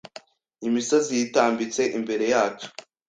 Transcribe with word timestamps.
imisozi 0.67 1.11
yitambitse 1.19 1.81
imbere 1.97 2.25
yacu 2.33 2.67